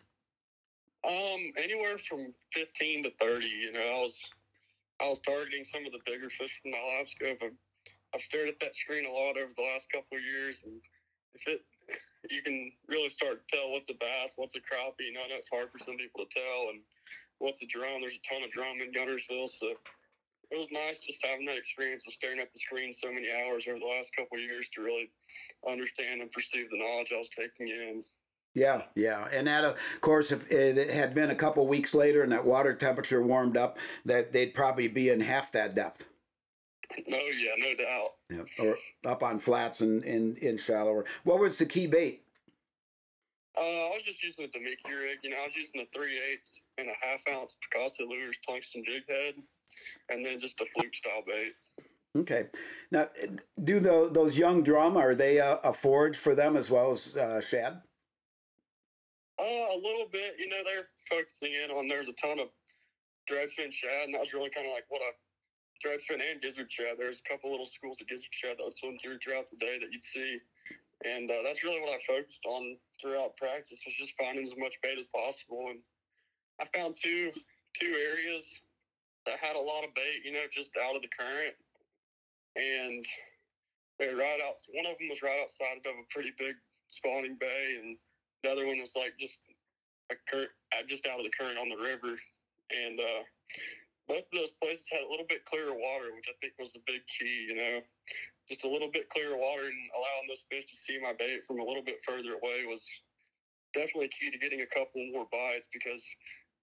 [1.09, 3.47] Um, anywhere from fifteen to thirty.
[3.47, 4.21] You know, I was
[5.01, 7.53] I was targeting some of the bigger fish from the live scope.
[8.15, 10.81] I've, stared at that screen a lot over the last couple of years, and
[11.35, 11.63] if it
[12.29, 15.09] you can really start to tell what's a bass, what's a crappie.
[15.09, 16.81] And I know it's hard for some people to tell, and
[17.39, 18.03] what's a drum.
[18.03, 19.79] There's a ton of drum in Guntersville, so
[20.51, 23.65] it was nice just having that experience of staring at the screen so many hours
[23.69, 25.11] over the last couple of years to really
[25.69, 28.05] understand and perceive the knowledge I was taking in.
[28.55, 32.33] Yeah, yeah, and that of course, if it had been a couple weeks later and
[32.33, 36.07] that water temperature warmed up, that they'd probably be in half that depth.
[37.09, 38.11] No, yeah, no doubt.
[38.31, 38.77] Yeah, or
[39.11, 41.07] up on flats and in, in, in shallower.
[41.25, 42.23] What was the key bait?
[43.57, 45.19] Uh, I was just using a Damiki rig.
[45.23, 48.85] You know, I was using a three eighths and a half ounce Picasso lures tungsten
[48.85, 49.35] jig head,
[50.11, 51.55] and then just a fluke style bait.
[52.17, 52.47] Okay.
[52.91, 53.09] Now,
[53.65, 57.17] do the, those young drum are they a, a forage for them as well as
[57.17, 57.81] uh, shad?
[59.41, 60.35] Uh, a little bit.
[60.39, 61.89] You know, they're focusing in on.
[61.89, 62.49] There's a ton of
[63.31, 65.13] threadfin shad, and that was really kind of like what I
[65.85, 66.99] threadfin and gizzard shad.
[66.99, 69.79] There's a couple little schools of gizzard shad that would swim through throughout the day
[69.79, 70.41] that you'd see,
[71.05, 74.75] and uh, that's really what I focused on throughout practice was just finding as much
[74.83, 75.71] bait as possible.
[75.71, 75.79] And
[76.59, 77.31] I found two
[77.79, 78.45] two areas
[79.27, 81.55] that had a lot of bait, you know, just out of the current,
[82.57, 83.05] and
[83.99, 84.59] they right out.
[84.75, 86.55] One of them was right outside of a pretty big
[86.91, 87.97] spawning bay, and
[88.43, 89.39] the other one was like just
[90.11, 90.51] a current,
[90.89, 92.19] just out of the current on the river,
[92.71, 93.23] and uh,
[94.09, 96.83] both of those places had a little bit clearer water, which I think was the
[96.89, 97.53] big key.
[97.53, 97.77] You know,
[98.49, 101.61] just a little bit clearer water and allowing those fish to see my bait from
[101.61, 102.81] a little bit further away was
[103.77, 106.01] definitely key to getting a couple more bites because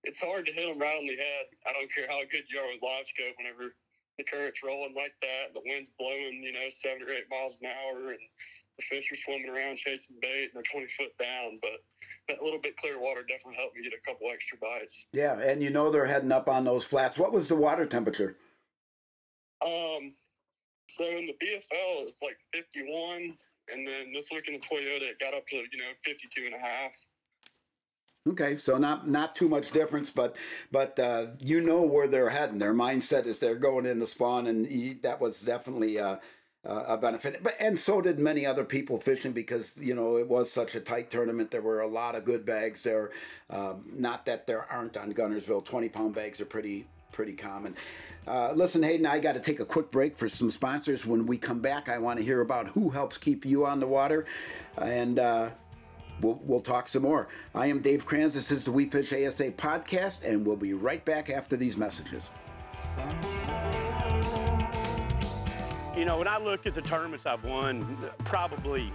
[0.03, 1.45] it's hard to hit them right on the head.
[1.69, 3.77] I don't care how good you are with live scope whenever
[4.17, 7.67] the current's rolling like that, the wind's blowing, you know, seven or eight miles an
[7.67, 8.25] hour, and
[8.77, 11.59] the fish are swimming around chasing bait and they're 20 foot down.
[11.61, 11.83] But
[12.27, 15.05] that little bit clear water definitely helped me get a couple extra bites.
[15.13, 17.17] Yeah, and you know they're heading up on those flats.
[17.17, 18.37] What was the water temperature?
[19.61, 20.13] Um,
[20.89, 23.37] so in the BFL, it was like 51.
[23.73, 26.55] And then this week in the Toyota, it got up to, you know, 52 and
[26.55, 26.91] a half.
[28.27, 30.35] Okay, so not not too much difference, but
[30.71, 32.57] but uh, you know where they're heading.
[32.57, 36.15] Their mindset is they're going in the spawn, and that was definitely uh,
[36.65, 37.41] uh, a benefit.
[37.43, 40.79] But and so did many other people fishing because you know it was such a
[40.79, 41.51] tight tournament.
[41.51, 43.11] There were a lot of good bags there.
[43.49, 45.65] Um, not that there aren't on Guntersville.
[45.65, 47.75] Twenty pound bags are pretty pretty common.
[48.27, 51.05] Uh, listen, Hayden, I got to take a quick break for some sponsors.
[51.05, 53.87] When we come back, I want to hear about who helps keep you on the
[53.87, 54.25] water,
[54.77, 55.49] and uh,
[56.21, 57.27] we'll, we'll talk some more.
[57.53, 58.33] I am Dave Kranz.
[58.33, 62.23] This is the We Fish ASA podcast, and we'll be right back after these messages.
[65.95, 68.91] You know, when I look at the tournaments I've won, probably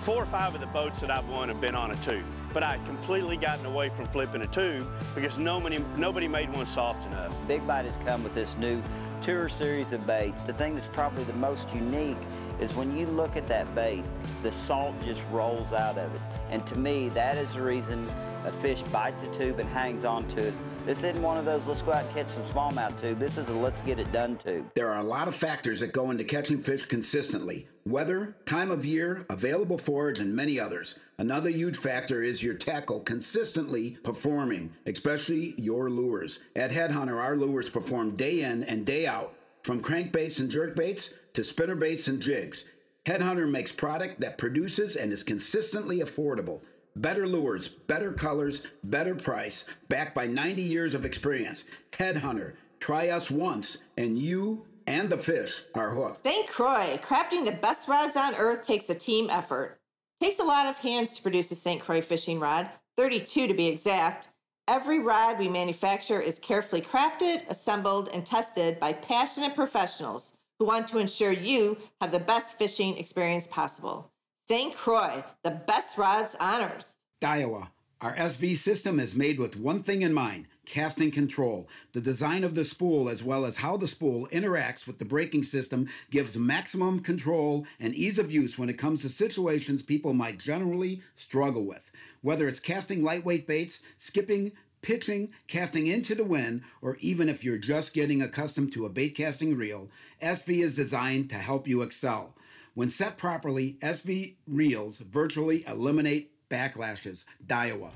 [0.00, 2.24] four or five of the boats that I've won have been on a tube.
[2.52, 7.06] But I completely gotten away from flipping a tube because nobody, nobody made one soft
[7.06, 7.32] enough.
[7.46, 8.82] Big Bite has come with this new
[9.22, 10.42] tour series of baits.
[10.42, 12.18] The thing that's probably the most unique
[12.60, 14.02] is when you look at that bait,
[14.42, 16.20] the salt just rolls out of it.
[16.50, 18.10] And to me, that is the reason
[18.44, 21.82] a fish bites a tube and hangs onto it this isn't one of those let's
[21.82, 23.18] go out and catch some smallmouth tube.
[23.18, 24.70] This is a let's get it done tube.
[24.74, 28.84] There are a lot of factors that go into catching fish consistently weather, time of
[28.84, 30.96] year, available forage, and many others.
[31.18, 36.38] Another huge factor is your tackle consistently performing, especially your lures.
[36.54, 41.42] At Headhunter, our lures perform day in and day out, from crankbaits and jerkbaits to
[41.42, 42.64] spinnerbaits and jigs.
[43.04, 46.60] Headhunter makes product that produces and is consistently affordable.
[46.94, 51.64] Better lures, better colors, better price, backed by 90 years of experience.
[51.92, 56.24] Headhunter, try us once, and you and the fish are hooked.
[56.24, 56.48] St.
[56.48, 59.78] Croix, crafting the best rods on earth takes a team effort.
[60.20, 61.80] Takes a lot of hands to produce a St.
[61.80, 64.28] Croix fishing rod, 32 to be exact.
[64.68, 70.86] Every rod we manufacture is carefully crafted, assembled, and tested by passionate professionals who want
[70.88, 74.11] to ensure you have the best fishing experience possible.
[74.48, 74.76] St.
[74.76, 76.96] Croix, the best rods on earth.
[77.20, 77.68] Daiwa.
[78.00, 81.68] Our SV system is made with one thing in mind casting control.
[81.92, 85.44] The design of the spool, as well as how the spool interacts with the braking
[85.44, 90.40] system, gives maximum control and ease of use when it comes to situations people might
[90.40, 91.92] generally struggle with.
[92.20, 94.52] Whether it's casting lightweight baits, skipping
[94.82, 99.10] pitching, casting into the wind, or even if you're just getting accustomed to a bait
[99.10, 99.88] casting reel,
[100.20, 102.34] SV is designed to help you excel.
[102.74, 107.24] When set properly, SV reels virtually eliminate backlashes.
[107.46, 107.90] Daiwa.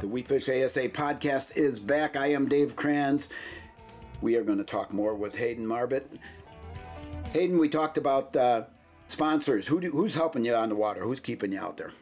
[0.00, 2.16] The We Fish ASA podcast is back.
[2.16, 3.28] I am Dave Kranz.
[4.20, 6.02] We are going to talk more with Hayden Marbut.
[7.32, 8.64] Hayden, we talked about uh,
[9.06, 9.68] sponsors.
[9.68, 11.02] Who do, who's helping you on the water?
[11.02, 11.92] Who's keeping you out there?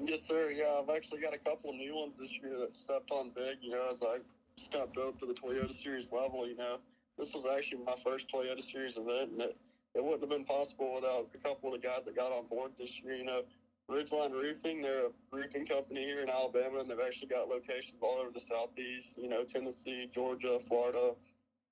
[0.00, 0.50] Yes, sir.
[0.50, 3.58] Yeah, I've actually got a couple of new ones this year that stepped on big.
[3.60, 4.20] You know, as I
[4.56, 6.48] stepped up to the Toyota Series level.
[6.48, 6.78] You know,
[7.22, 9.56] this was actually my first Toyota Series event, and it,
[9.94, 12.72] it wouldn't have been possible without a couple of the guys that got on board
[12.78, 13.14] this year.
[13.14, 13.42] You know,
[13.88, 18.18] Ridgeline Roofing, they're a roofing company here in Alabama, and they've actually got locations all
[18.18, 19.14] over the Southeast.
[19.16, 21.14] You know, Tennessee, Georgia, Florida,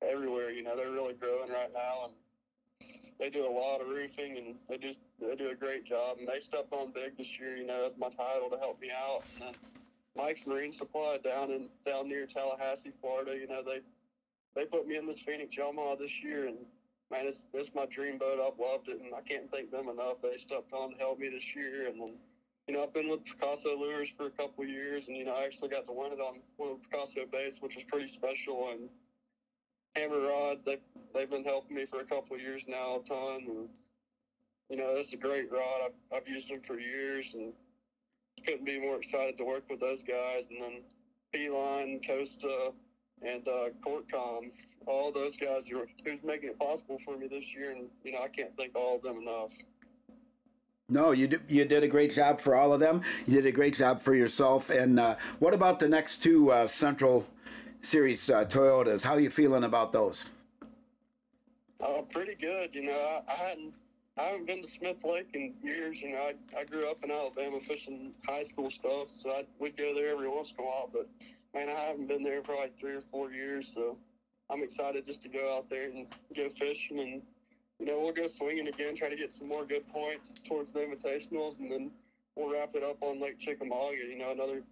[0.08, 0.50] everywhere.
[0.50, 2.14] You know, they're really growing right now, and
[3.18, 6.26] they do a lot of roofing and they just they do a great job and
[6.26, 9.22] they stepped on big this year, you know, as my title to help me out.
[9.34, 9.54] And then
[10.16, 13.80] Mike's Marine Supply down in down near Tallahassee, Florida, you know, they
[14.54, 16.58] they put me in this Phoenix Yamaha this year and
[17.10, 18.38] man, it's it's my dream boat.
[18.38, 20.22] I've loved it and I can't thank them enough.
[20.22, 22.14] They stepped on to help me this year and then
[22.68, 25.34] you know, I've been with Picasso Lures for a couple of years and you know,
[25.34, 28.08] I actually got to win it on one of the Picasso baits, which was pretty
[28.12, 28.88] special and
[29.96, 30.60] hammer rods.
[30.64, 30.84] They've
[31.14, 33.46] they've been helping me for a couple of years now, a ton.
[33.48, 33.68] And
[34.68, 35.80] you know, it's a great rod.
[35.86, 37.52] I've I've used them for years, and
[38.46, 40.44] couldn't be more excited to work with those guys.
[40.50, 40.82] And then
[41.32, 42.70] P-Line, Costa,
[43.22, 44.50] and uh, Courtcom,
[44.86, 47.72] all those guys are who's making it possible for me this year.
[47.72, 49.50] And you know, I can't thank all of them enough.
[50.88, 53.02] No, you did, you did a great job for all of them.
[53.26, 54.70] You did a great job for yourself.
[54.70, 57.28] And uh, what about the next two uh, Central
[57.80, 59.02] Series uh, Toyotas?
[59.02, 60.24] How are you feeling about those?
[61.80, 62.70] Uh, pretty good.
[62.74, 62.92] You know,
[63.28, 63.72] I, I hadn't
[64.18, 65.98] I haven't been to Smith Lake in years.
[66.02, 69.76] You know, I, I grew up in Alabama fishing high school stuff, so I would
[69.76, 70.90] go there every once in a while.
[70.92, 71.08] But
[71.54, 73.96] man, I haven't been there for like three or four years, so
[74.50, 77.22] I'm excited just to go out there and go fishing, and
[77.78, 80.80] you know, we'll go swinging again, try to get some more good points towards the
[80.80, 81.90] invitationals, and then
[82.36, 83.96] we'll wrap it up on Lake Chickamauga.
[83.96, 84.62] You know, another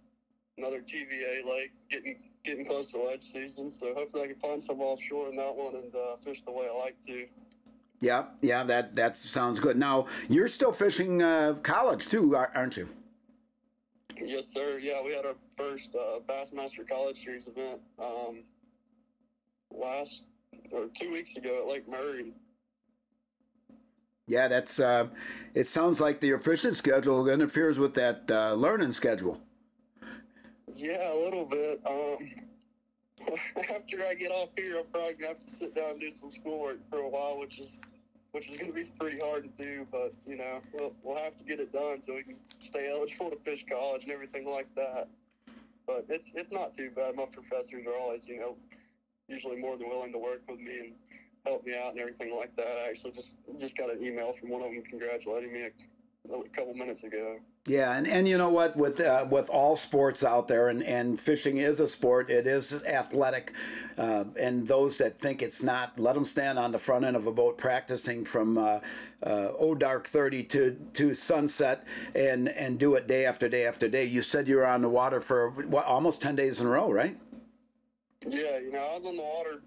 [0.57, 3.71] another TVA lake, getting getting close to ledge season.
[3.79, 6.67] So hopefully I can find some offshore in that one and uh, fish the way
[6.71, 7.25] I like to.
[8.01, 9.77] Yeah, yeah, that that sounds good.
[9.77, 12.89] Now you're still fishing uh, college too, aren't you?
[14.21, 14.79] Yes, sir.
[14.79, 18.43] Yeah, we had our first uh, Bassmaster College Series event um,
[19.71, 20.23] last
[20.71, 22.33] or two weeks ago at Lake Murray.
[24.27, 24.79] Yeah, that's.
[24.79, 25.07] Uh,
[25.55, 29.41] it sounds like the fishing schedule interferes with that uh, learning schedule.
[30.75, 31.81] Yeah, a little bit.
[31.85, 32.17] Um,
[33.57, 36.31] after I get off here, I'm probably gonna have to sit down and do some
[36.31, 37.71] schoolwork for a while, which is
[38.31, 39.85] which is gonna be pretty hard to do.
[39.91, 43.29] But you know, we'll, we'll have to get it done so we can stay eligible
[43.31, 45.07] to fish college and everything like that.
[45.87, 47.15] But it's it's not too bad.
[47.15, 48.55] My professors are always, you know,
[49.27, 50.91] usually more than willing to work with me and
[51.45, 52.67] help me out and everything like that.
[52.67, 55.69] I actually just just got an email from one of them congratulating me
[56.27, 57.37] a couple minutes ago.
[57.65, 58.75] Yeah, and, and you know what?
[58.75, 62.29] With uh, with all sports out there, and, and fishing is a sport.
[62.29, 63.53] It is athletic,
[63.97, 67.27] uh, and those that think it's not, let them stand on the front end of
[67.27, 68.79] a boat practicing from uh,
[69.23, 73.87] uh, oh dark thirty to to sunset, and and do it day after day after
[73.87, 74.05] day.
[74.05, 76.91] You said you were on the water for what, almost ten days in a row,
[76.91, 77.17] right?
[78.27, 79.61] Yeah, you know, I was on the water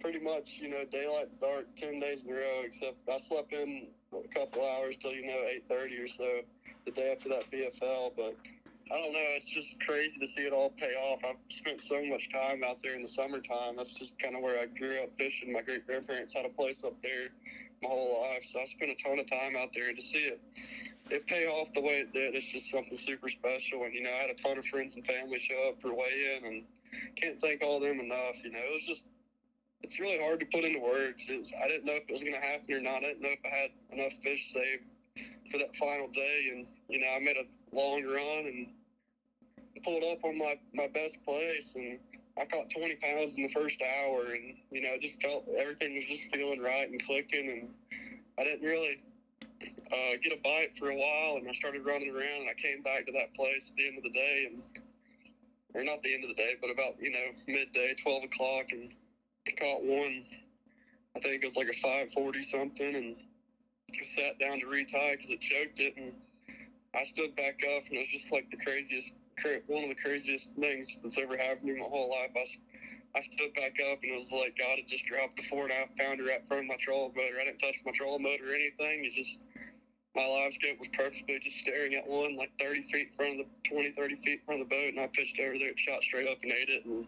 [0.00, 2.62] pretty much, you know, daylight dark, ten days in a row.
[2.64, 3.86] Except I slept in
[4.22, 6.40] a couple hours till you know eight thirty or so
[6.84, 8.12] the day after that BFL.
[8.16, 8.36] But
[8.92, 9.28] I don't know.
[9.40, 11.20] It's just crazy to see it all pay off.
[11.24, 13.76] I've spent so much time out there in the summertime.
[13.76, 15.52] That's just kind of where I grew up fishing.
[15.52, 17.32] My great grandparents had a place up there
[17.82, 19.92] my whole life, so I spent a ton of time out there.
[19.92, 20.40] to see it
[21.10, 23.84] it pay off the way it did, it's just something super special.
[23.84, 26.38] And you know, I had a ton of friends and family show up for weigh
[26.38, 26.62] in, and
[27.20, 28.36] can't thank all them enough.
[28.42, 29.04] You know, it was just
[29.84, 31.20] it's really hard to put into words.
[31.28, 33.04] Was, I didn't know if it was going to happen or not.
[33.04, 34.88] I didn't know if I had enough fish saved
[35.52, 36.56] for that final day.
[36.56, 38.72] And, you know, I made a long run and
[39.84, 41.68] pulled up on my, my best place.
[41.76, 42.00] And
[42.40, 44.32] I caught 20 pounds in the first hour.
[44.32, 47.44] And, you know, just felt everything was just feeling right and clicking.
[47.44, 47.68] And
[48.40, 49.04] I didn't really
[49.60, 51.36] uh, get a bite for a while.
[51.36, 52.48] And I started running around.
[52.48, 54.48] And I came back to that place at the end of the day.
[54.48, 54.64] And,
[55.76, 58.72] or not the end of the day, but about, you know, midday, 12 o'clock.
[58.72, 58.94] And,
[59.52, 60.24] caught one.
[61.16, 63.16] I think it was like a 540 something, and
[64.16, 66.12] sat down to retie because it choked it, and
[66.94, 69.10] I stood back up, and it was just like the craziest,
[69.66, 72.32] one of the craziest things that's ever happened me my whole life.
[72.34, 72.46] I,
[73.18, 75.72] I stood back up, and it was like God had just dropped a four and
[75.72, 77.38] a half pounder right in front of my trolling motor.
[77.38, 79.04] I didn't touch my trolling motor or anything.
[79.06, 79.38] It just
[80.14, 83.92] my live scope was perfectly just staring at one like 30 feet from the 20,
[83.92, 86.38] 30 feet in front of the boat, and I pitched over there, shot straight up
[86.42, 87.04] and ate it, and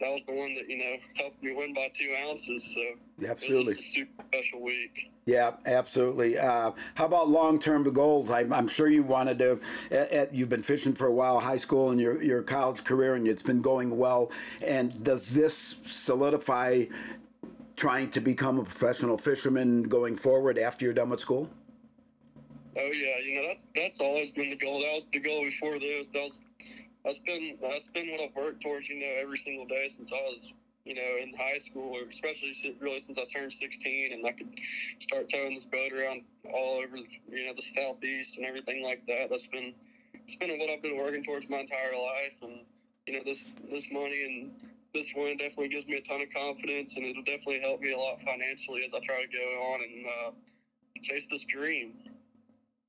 [0.00, 2.64] that was the one that you know helped me win by two ounces.
[2.74, 5.10] So absolutely, it was a super special week.
[5.26, 6.38] Yeah, absolutely.
[6.38, 8.30] Uh, how about long-term goals?
[8.30, 9.60] I, I'm, sure you wanted to.
[9.90, 13.14] At, at, you've been fishing for a while, high school and your your college career,
[13.14, 14.30] and it's been going well.
[14.62, 16.86] And does this solidify
[17.76, 21.50] trying to become a professional fisherman going forward after you're done with school?
[22.78, 24.78] Oh yeah, you know that's that's always been the goal.
[24.78, 26.06] That was the goal before this.
[26.14, 26.38] That was
[27.04, 28.88] that's been that's been what I've worked towards.
[28.88, 30.52] You know, every single day since I was
[30.84, 34.54] you know in high school, or especially really since I turned 16, and I could
[35.02, 36.22] start towing this boat around
[36.54, 39.26] all over you know the southeast and everything like that.
[39.26, 39.74] That's been
[40.14, 42.62] it's been what I've been working towards my entire life, and
[43.10, 43.42] you know this
[43.74, 44.54] this money and
[44.94, 47.98] this win definitely gives me a ton of confidence, and it'll definitely help me a
[47.98, 50.30] lot financially as I try to go on and uh,
[51.02, 52.07] chase this dream.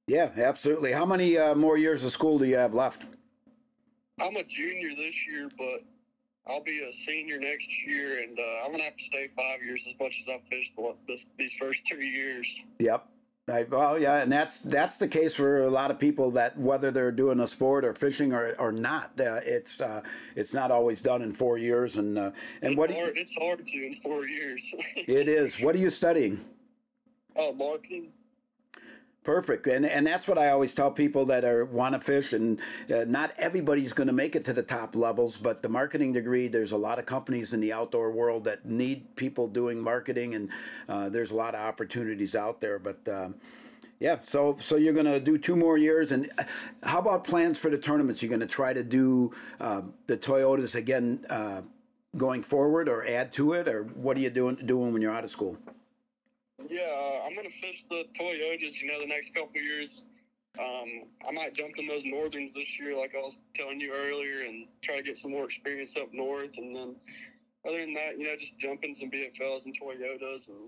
[0.10, 0.91] Yeah, absolutely.
[0.91, 3.05] How many uh, more years of school do you have left?
[4.20, 8.72] I'm a junior this year, but I'll be a senior next year, and uh, I'm
[8.72, 10.72] gonna have to stay five years as much as I've fished
[11.07, 12.47] this, these first two years.
[12.80, 13.07] Yep.
[13.47, 16.89] I, well, yeah, and that's that's the case for a lot of people that whether
[16.89, 20.01] they're doing a sport or fishing or, or not, uh, it's uh,
[20.36, 21.97] it's not always done in four years.
[21.97, 22.32] And uh,
[22.64, 24.62] and it's what hard, you, it's hard to in four years.
[24.95, 25.60] it is.
[25.60, 26.43] What are you studying?
[27.36, 28.07] Oh, marketing.
[29.30, 32.59] Perfect, and and that's what I always tell people that are want to fish, and
[32.91, 35.38] uh, not everybody's going to make it to the top levels.
[35.38, 39.15] But the marketing degree, there's a lot of companies in the outdoor world that need
[39.15, 40.49] people doing marketing, and
[40.88, 42.80] uh, there's a lot of opportunities out there.
[42.80, 43.30] But uh,
[43.99, 46.45] yeah, so so you're going to do two more years, and uh,
[46.82, 48.23] how about plans for the tournaments?
[48.23, 51.61] You're going to try to do uh, the Toyotas again uh,
[52.17, 55.23] going forward, or add to it, or what are you doing doing when you're out
[55.23, 55.59] of school?
[56.68, 58.82] Yeah, uh, I'm gonna fish the Toyotas.
[58.82, 60.03] You know, the next couple years.
[60.57, 64.41] Um, I might jump in those northerns this year, like I was telling you earlier,
[64.43, 66.51] and try to get some more experience up north.
[66.57, 66.95] And then,
[67.68, 70.68] other than that, you know, just jumping some BFLs and Toyotas, and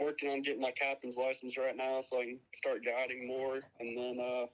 [0.00, 3.60] working on getting my captain's license right now, so I can start guiding more.
[3.78, 4.46] And then, uh,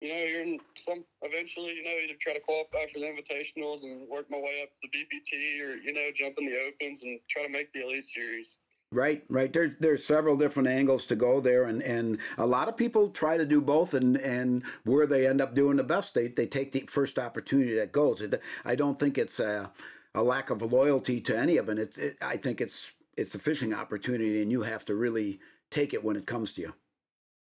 [0.00, 3.84] you know, you're in some eventually, you know, either try to qualify for the invitationals
[3.84, 7.02] and work my way up to the BPT, or you know, jump in the opens
[7.02, 8.58] and try to make the elite series.
[8.90, 9.52] Right, right.
[9.52, 13.36] There's there's several different angles to go there, and, and a lot of people try
[13.36, 16.72] to do both, and, and where they end up doing the best, they, they take
[16.72, 18.22] the first opportunity that goes.
[18.64, 19.70] I don't think it's a,
[20.14, 21.78] a lack of loyalty to any of it.
[21.78, 25.38] It's it, I think it's it's a fishing opportunity, and you have to really
[25.70, 26.74] take it when it comes to you.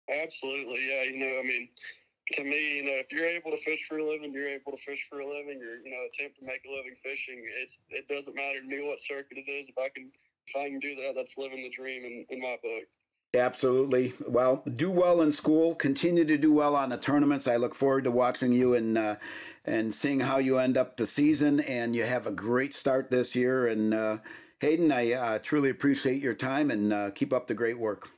[0.08, 1.02] Absolutely, yeah.
[1.10, 1.68] You know, I mean,
[2.34, 4.82] to me, you know, if you're able to fish for a living, you're able to
[4.86, 5.58] fish for a living.
[5.58, 7.42] You're you know attempt to make a living fishing.
[7.60, 9.68] It's it doesn't matter to me what circuit it is.
[9.68, 10.12] If I can
[10.46, 12.84] if I can do that, that's living the dream in, in my book.
[13.34, 14.12] Absolutely.
[14.26, 15.74] Well, do well in school.
[15.74, 17.48] Continue to do well on the tournaments.
[17.48, 19.16] I look forward to watching you and uh,
[19.64, 21.60] and seeing how you end up the season.
[21.60, 23.66] And you have a great start this year.
[23.66, 24.18] And uh,
[24.60, 28.10] Hayden, I uh, truly appreciate your time and uh, keep up the great work.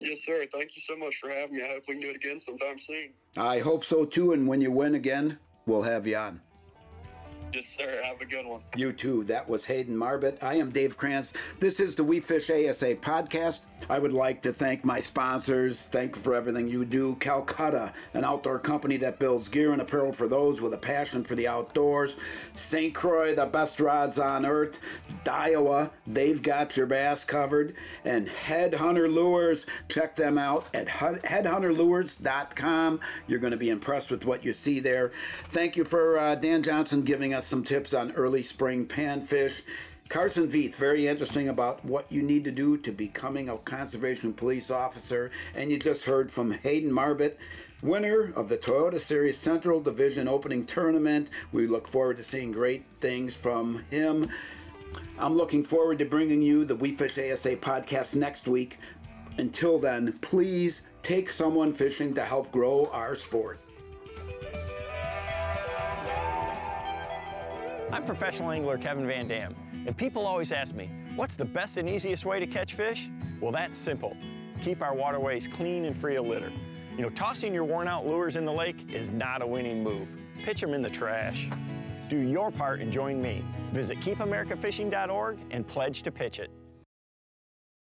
[0.00, 0.46] Yes, sir.
[0.50, 1.62] Thank you so much for having me.
[1.62, 3.10] I hope we can do it again sometime soon.
[3.36, 4.32] I hope so too.
[4.32, 6.40] And when you win again, we'll have you on.
[7.52, 8.00] Yes, sir.
[8.02, 8.62] Have a good one.
[8.76, 9.24] You too.
[9.24, 10.40] That was Hayden Marbut.
[10.42, 11.32] I am Dave Kranz.
[11.60, 13.60] This is the We Fish ASA podcast.
[13.90, 15.86] I would like to thank my sponsors.
[15.86, 17.16] Thank you for everything you do.
[17.16, 21.34] Calcutta, an outdoor company that builds gear and apparel for those with a passion for
[21.34, 22.14] the outdoors.
[22.54, 22.94] St.
[22.94, 24.78] Croix, the best rods on earth.
[25.24, 27.74] Daiwa, they've got your bass covered.
[28.04, 33.00] And Headhunter Lures, check them out at headhunterlures.com.
[33.26, 35.10] You're going to be impressed with what you see there.
[35.48, 39.62] Thank you for uh, Dan Johnston giving us some tips on early spring panfish.
[40.08, 44.70] Carson Veath, very interesting about what you need to do to becoming a conservation police
[44.70, 45.30] officer.
[45.54, 47.36] And you just heard from Hayden Marbut,
[47.82, 51.28] winner of the Toyota Series Central Division opening tournament.
[51.50, 54.28] We look forward to seeing great things from him.
[55.18, 58.78] I'm looking forward to bringing you the We Fish ASA podcast next week.
[59.38, 63.60] Until then, please take someone fishing to help grow our sport.
[67.92, 69.54] I'm professional angler Kevin Van Dam,
[69.86, 73.10] and people always ask me, what's the best and easiest way to catch fish?
[73.38, 74.16] Well, that's simple.
[74.62, 76.50] Keep our waterways clean and free of litter.
[76.96, 80.08] You know, tossing your worn out lures in the lake is not a winning move.
[80.42, 81.50] Pitch them in the trash.
[82.08, 83.44] Do your part and join me.
[83.72, 86.50] Visit keepamericafishing.org and pledge to pitch it.